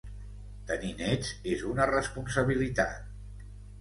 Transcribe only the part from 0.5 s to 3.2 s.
Tenir nets és una responsabilitat.